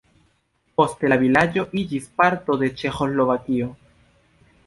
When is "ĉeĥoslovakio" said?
2.81-3.71